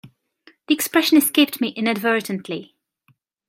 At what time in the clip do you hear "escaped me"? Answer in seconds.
1.19-1.67